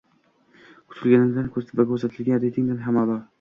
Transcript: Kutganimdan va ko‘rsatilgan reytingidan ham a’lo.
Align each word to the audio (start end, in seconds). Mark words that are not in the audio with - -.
Kutganimdan 0.93 1.51
va 1.81 1.87
ko‘rsatilgan 1.91 2.43
reytingidan 2.47 2.83
ham 2.89 3.01
a’lo. 3.05 3.21